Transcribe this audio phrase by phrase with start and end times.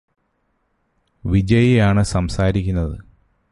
[1.23, 2.97] വിജയിയാണ് സംസാരിക്കുന്നത്